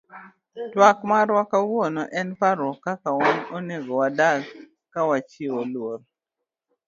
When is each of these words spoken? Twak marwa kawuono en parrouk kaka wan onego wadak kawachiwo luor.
Twak 0.71 0.97
marwa 1.09 1.43
kawuono 1.51 2.03
en 2.19 2.29
parrouk 2.39 2.77
kaka 2.85 3.09
wan 3.19 3.37
onego 3.55 3.93
wadak 4.01 4.41
kawachiwo 4.93 5.61
luor. 5.73 5.99